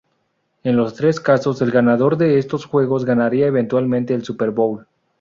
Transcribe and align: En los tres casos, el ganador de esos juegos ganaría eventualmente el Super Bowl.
En 0.63 0.77
los 0.77 0.95
tres 0.95 1.19
casos, 1.19 1.61
el 1.61 1.69
ganador 1.69 2.17
de 2.17 2.39
esos 2.39 2.65
juegos 2.65 3.05
ganaría 3.05 3.45
eventualmente 3.45 4.15
el 4.15 4.23
Super 4.25 4.49
Bowl. 4.49 4.87